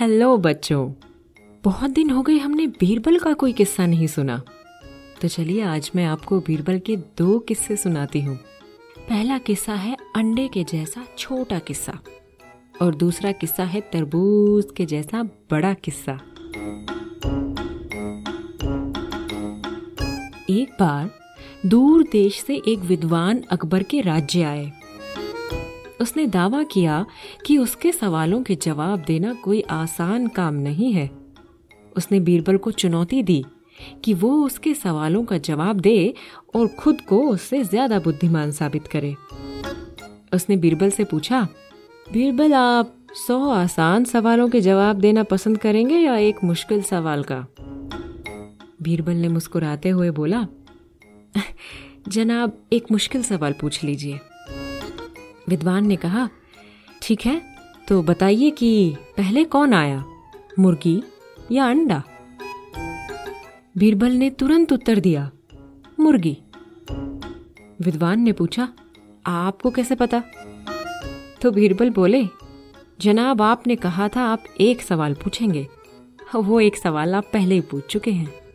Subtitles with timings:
[0.00, 0.92] Hello बच्चों।
[1.64, 4.42] बहुत दिन हो गए, हमने बीरबल का कोई किस्सा नहीं सुना।
[5.22, 8.36] तो चलिए, आज मैं आपको बीरबल के दो किस्से सुनाती हूँ।
[9.08, 11.98] पहला किस्सा है अंडे के जैसा छोटा किस्सा,
[12.82, 16.20] और दूसरा किस्सा है तरबूज के जैसा बड़ा किस्सा।
[20.50, 21.10] एक बार
[21.66, 24.72] दूर देश से एक विद्वान अकबर के राज्य आए।
[26.00, 27.04] उसने दावा किया
[27.46, 31.10] कि उसके सवालों के जवाब देना कोई आसान काम नहीं है।
[31.96, 33.44] उसने बीरबल को चुनौती दी
[34.04, 36.14] कि वो उसके सवालों का जवाब दे
[36.54, 39.14] और खुद को उससे ज़्यादा बुद्धिमान साबित करे।
[40.32, 41.42] उसने बीरबल से पूछा,
[42.12, 47.46] बीरबल, आप सौ आसान सवालों के जवाब देना पसंद करेंगे या एक मुश्किल सवाल का?
[48.82, 50.46] बीरबल ने मुस्कुराते हुए बोला,
[52.08, 54.18] जनाब, एक मुश्किल सवाल पूछ लीजिए।
[55.48, 56.28] विद्वान ने कहा,
[57.02, 57.40] ठीक है
[57.88, 60.04] तो बताइए कि पहले कौन आया,
[60.58, 61.02] मुर्गी
[61.52, 62.02] या अंडा?
[63.78, 65.30] बीरबल ने तुरंत उत्तर दिया,
[66.00, 66.36] मुर्गी.
[67.80, 68.68] विद्वान ने पूछा,
[69.26, 70.22] आपको कैसे पता?
[71.42, 72.24] तो बीरबल बोले,
[73.00, 75.66] जनाब, आपने कहा था आप एक सवाल पूछेंगे,
[76.34, 78.45] वो एक सवाल आप पहले ही पूछ चुके हैं।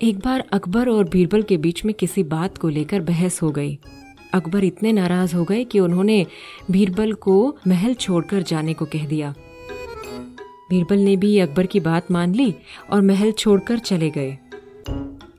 [0.00, 3.78] एक बार अकबर और बीरबल के बीच में किसी बात को लेकर बहस हो गई।
[4.34, 6.24] अकबर इतने नाराज़ हो गए कि उन्होंने
[6.70, 7.34] बीरबल को
[7.66, 9.34] महल छोड़कर जाने को कह दिया।
[10.70, 12.54] बीरबल ने भी अकबर की बात मान ली
[12.90, 14.38] और महल छोड़कर चले गए।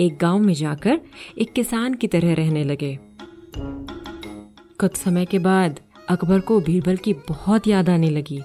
[0.00, 1.00] एक गाँव में जाकर
[1.38, 2.98] एक किसान की तरह रहने लगे।
[4.80, 8.40] कुछ समय के बाद अकबर को बीरबल की बहुत याद आने लगी,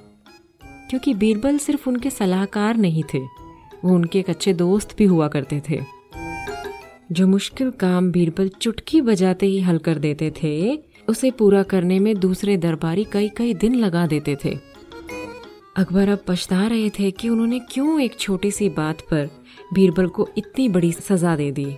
[0.90, 5.62] क्योंकि बीरबल सिर्फ़ उनके सलाहकार नहीं थे, वो उनके एक अच्छे दोस्त भी हुआ करते
[5.70, 5.99] थे।
[7.12, 12.20] जो मुश्किल काम बीरबल चुटकी बजाते ही हल कर देते थे, उसे पूरा करने में
[12.20, 14.60] दूसरे दरबारी कई कई दिन लगा देते थे।
[15.78, 19.30] अकबर अब पछता रहे थे कि उन्होंने क्यों एक छोटी सी बात पर
[19.74, 21.78] बीरबल को इतनी बड़ी सजा दे दी।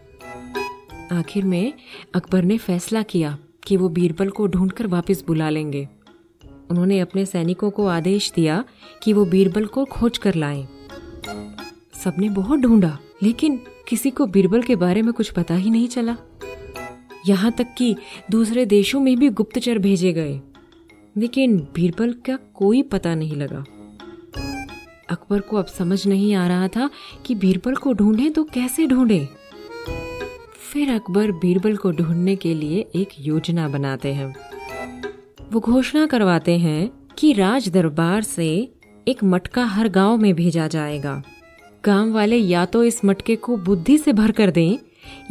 [1.12, 1.74] आखिर में
[2.16, 5.88] अकबर ने फैसला किया कि वो बीरबल को ढूंढकर वापस बुला लेंगे।
[6.72, 8.64] उन्होंने अपने सैनिकों को आदेश दिया
[9.04, 10.68] कि वो बीरबल को खोज कर लाएँ।
[12.04, 16.18] सबने बहुत ढूंढा, लेकिन किसी को बीरबल के बारे में कुछ पता ही नहीं चला।
[17.28, 17.96] यहाँ तक कि
[18.32, 20.42] दूसरे देशों में भी गुप्तचर भेजे गए।
[21.18, 23.64] लेकिन बीरबल का कोई पता नहीं लगा।
[25.10, 26.90] अकबर को अब समझ नहीं आ रहा था
[27.26, 29.28] कि बीरबल को ढूंढे तो कैसे ढूंढे।
[30.74, 34.36] फिर अकबर बीरबल को ढूँढने के लिए एक योजना बनाते हैं।
[35.52, 38.74] वो घोषणा करवाते हैं कि राज दरबार से
[39.08, 41.22] एक मटका हर गाँव में भेजा जाएगा।
[41.86, 44.78] गाँव वाले या तो इस मटके को बुद्धि से भर कर दें,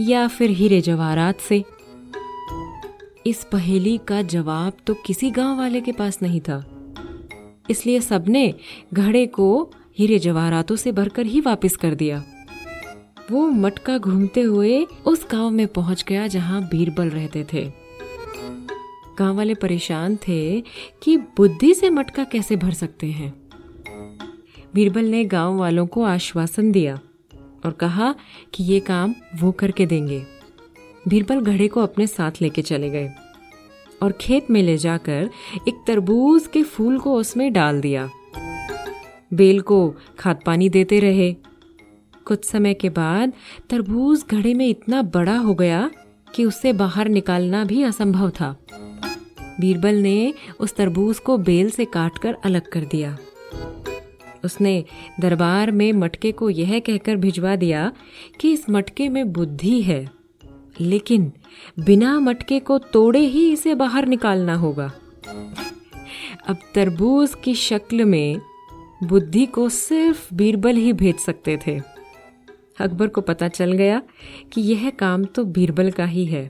[0.01, 1.65] या फिर हीरे जवाहरात से।
[3.27, 6.65] इस पहेली का जवाब तो किसी गाँव वाले के पास नहीं था।
[7.71, 8.55] इसलिए सबने
[8.95, 12.25] घड़े को हीरे जवाहरातों से भरकर ही वापस कर दिया।
[13.31, 17.73] वो मटका घूमते हुए उस गाँव में पहुँच गया जहाँ बीरबल रहते थे।
[19.19, 20.61] गाँव वाले परेशान थे
[21.03, 23.40] कि बुद्धि से मटका कैसे भर सकते हैं।
[24.75, 27.01] बीरबल ने गाँव वालों को आश्वासन दिया
[27.65, 28.15] और कहा
[28.55, 30.23] कि ये काम वो करके देंगे।
[31.09, 33.11] बीरबल घड़े को अपने साथ लेके चले गए
[34.03, 35.31] और खेत में ले जाकर
[35.69, 38.09] एक तरबूज के फूल को उसमें डाल दिया।
[39.35, 41.33] बेल को खाद पानी देते रहे।
[42.25, 43.33] कुछ समय के बाद
[43.71, 45.91] तरबूज घड़े में इतना बड़ा हो गया
[46.35, 48.57] कि उससे बाहर निकालना भी असंभव था।
[49.61, 53.17] बीरबल ने उस तरबूज को बेल से काटकर अलग कर दिया।
[54.45, 54.85] उसने
[55.21, 57.93] दरबार में मटके को यह कहकर भिजवा दिया
[58.41, 60.11] कि इस मटके में बुद्धि है,
[60.81, 61.33] लेकिन
[61.81, 64.93] बिना मटके को तोड़े ही इसे बाहर निकालना होगा।
[66.49, 68.41] अब तरबूज की शक्ल में
[69.05, 71.81] बुद्धि को सिर्फ़ बीरबल ही भेज सकते थे।
[72.81, 74.03] अकबर को पता चल गया
[74.53, 76.45] कि यह काम तो बीरबल का ही है।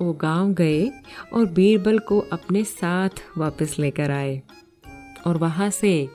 [0.00, 0.88] वो गाँव गए
[1.32, 4.42] और बीरबल को अपने साथ वापस लेकर आए
[5.26, 6.08] और वहाँ से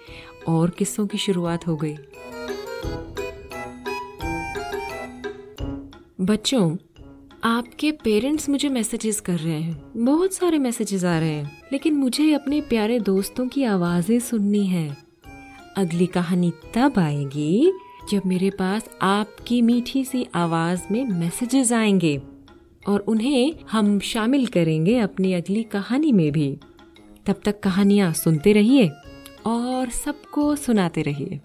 [0.48, 1.96] और किस्सों की शुरुआत हो गई।
[6.22, 6.78] बच्चों,
[7.44, 12.34] आपके पेरेंट्स मुझे मैसेजेस कर रहे हैं। बहुत सारे मैसेजेस आ रहे हैं, लेकिन मुझे
[12.34, 14.98] अपने प्यारे दोस्तों की आवाज़ें सुननी है।
[15.78, 17.74] अगली कहानी तब आएगी
[18.12, 22.22] जब मेरे पास आपकी मीठी सी आवाज़ में मैसेजेस आएँगे
[22.88, 26.58] और उन्हें हम शामिल करेंगे अपनी अगली कहानी में भी।
[27.26, 28.92] तब तक कहानियाँ सुनते रहिए।
[29.46, 31.40] और सबको सुनाते रहिए।